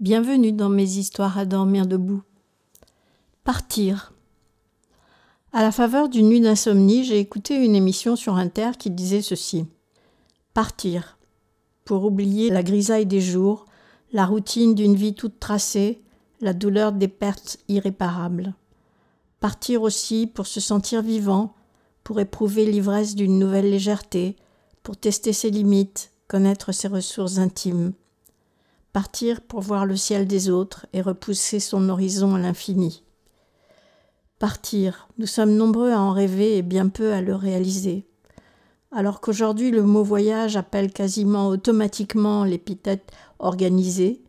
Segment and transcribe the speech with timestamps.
[0.00, 2.22] Bienvenue dans mes histoires à dormir debout.
[3.44, 4.14] Partir.
[5.52, 9.66] À la faveur d'une nuit d'insomnie, j'ai écouté une émission sur Inter qui disait ceci.
[10.54, 11.18] Partir.
[11.84, 13.66] Pour oublier la grisaille des jours,
[14.10, 16.00] la routine d'une vie toute tracée,
[16.40, 18.54] la douleur des pertes irréparables.
[19.38, 21.52] Partir aussi pour se sentir vivant,
[22.04, 24.36] pour éprouver l'ivresse d'une nouvelle légèreté,
[24.82, 27.92] pour tester ses limites, connaître ses ressources intimes
[28.92, 33.04] partir pour voir le ciel des autres et repousser son horizon à l'infini.
[34.38, 38.06] Partir, nous sommes nombreux à en rêver et bien peu à le réaliser.
[38.92, 44.22] Alors qu'aujourd'hui le mot voyage appelle quasiment automatiquement l'épithète organisé,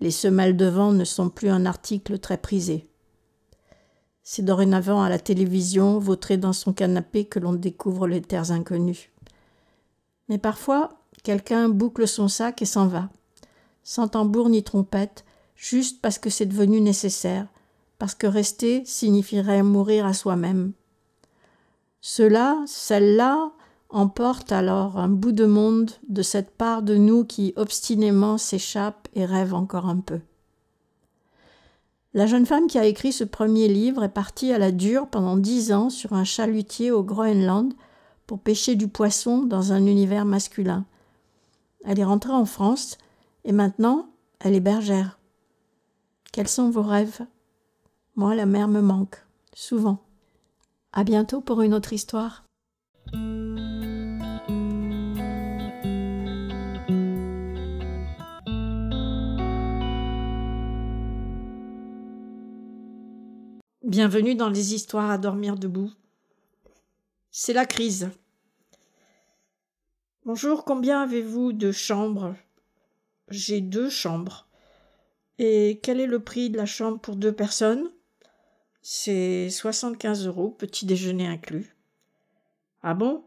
[0.00, 2.88] les semelles de vent ne sont plus un article très prisé.
[4.22, 9.12] C'est dorénavant à la télévision, vautré dans son canapé, que l'on découvre les terres inconnues.
[10.28, 10.90] Mais parfois,
[11.22, 13.08] quelqu'un boucle son sac et s'en va
[13.86, 17.46] sans tambour ni trompette, juste parce que c'est devenu nécessaire,
[18.00, 20.72] parce que rester signifierait mourir à soi-même.
[22.00, 23.52] Cela, celle-là,
[23.88, 29.24] emporte alors un bout de monde de cette part de nous qui obstinément s'échappe et
[29.24, 30.18] rêve encore un peu.
[32.12, 35.36] La jeune femme qui a écrit ce premier livre est partie à la dure pendant
[35.36, 37.72] dix ans sur un chalutier au Groenland
[38.26, 40.86] pour pêcher du poisson dans un univers masculin.
[41.84, 42.98] Elle est rentrée en France
[43.46, 45.20] et maintenant, elle est bergère.
[46.32, 47.24] Quels sont vos rêves?
[48.16, 50.04] Moi, la mer me manque, souvent.
[50.92, 52.44] À bientôt pour une autre histoire.
[63.84, 65.92] Bienvenue dans les histoires à dormir debout.
[67.30, 68.10] C'est la crise.
[70.24, 72.34] Bonjour, combien avez-vous de chambres?
[73.28, 74.46] J'ai deux chambres.
[75.38, 77.90] Et quel est le prix de la chambre pour deux personnes?
[78.82, 81.76] C'est 75 euros, petit déjeuner inclus.
[82.82, 83.24] Ah bon?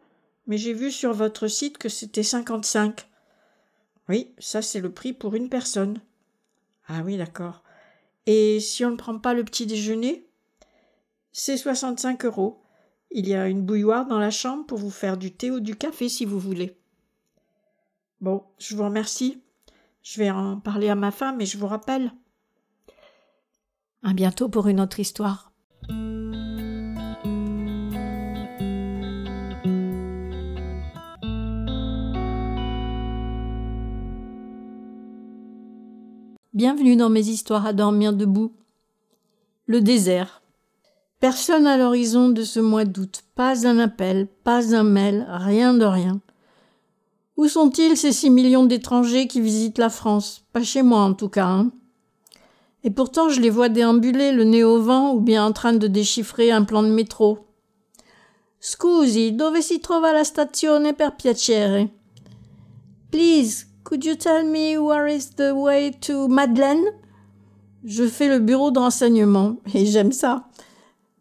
[0.48, 3.08] Mais j'ai vu sur votre site que c'était 55.
[4.08, 6.02] Oui, ça c'est le prix pour une personne.
[6.88, 7.64] Ah oui, d'accord.
[8.26, 10.28] Et si on ne prend pas le petit déjeuner?
[11.32, 12.64] C'est 65 euros.
[13.12, 15.76] Il y a une bouilloire dans la chambre pour vous faire du thé ou du
[15.76, 16.78] café si vous voulez.
[18.22, 19.42] Bon, je vous remercie.
[20.02, 22.12] Je vais en parler à ma femme et je vous rappelle.
[24.04, 25.52] À bientôt pour une autre histoire.
[36.54, 38.54] Bienvenue dans mes histoires à dormir debout.
[39.66, 40.42] Le désert.
[41.20, 45.86] Personne à l'horizon de ce mois d'août, pas un appel, pas un mail, rien de
[45.86, 46.22] rien.
[47.40, 50.44] Où sont-ils ces six millions d'étrangers qui visitent la France?
[50.52, 51.46] Pas chez moi en tout cas.
[51.46, 51.72] Hein.
[52.84, 55.88] Et pourtant je les vois déambuler le nez au vent ou bien en train de
[55.88, 57.40] déchiffrer un plan de métro.
[58.60, 61.88] Scusi, dove si trova la stazione per piacere?
[63.10, 66.92] Please, could you tell me where is the way to Madeleine?
[67.86, 70.50] Je fais le bureau de renseignement et j'aime ça.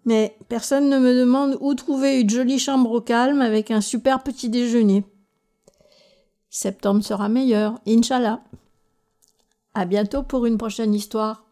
[0.05, 4.25] Mais personne ne me demande où trouver une jolie chambre au calme avec un super
[4.25, 5.05] petit déjeuner.
[6.51, 8.43] Septembre sera meilleur, Inch'Allah.
[9.75, 11.48] À bientôt pour une prochaine histoire.